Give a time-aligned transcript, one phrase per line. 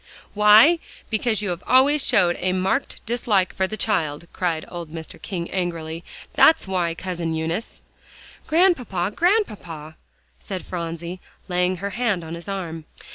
[0.33, 0.79] "Why?
[1.11, 5.21] because you have always showed a marked dislike for the child," cried old Mr.
[5.21, 7.81] King angrily, "that's why, Cousin Eunice."
[8.47, 9.95] "Grandpapa Grandpapa,"
[10.39, 12.85] said Phronsie, laying her hand on his arm.